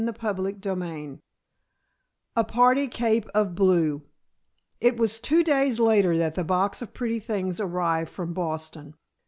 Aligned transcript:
CHAPTER 0.19 0.51
XIII 0.63 1.19
A 2.35 2.43
PARTY 2.43 2.87
CAPE 2.87 3.27
OF 3.35 3.53
BLUE 3.53 4.01
It 4.79 4.97
was 4.97 5.19
two 5.19 5.43
days 5.43 5.79
later 5.79 6.17
that 6.17 6.33
the 6.33 6.43
box 6.43 6.81
of 6.81 6.91
pretty 6.95 7.19
things 7.19 7.59
arrived 7.59 8.09
from 8.09 8.33
Boston. 8.33 8.95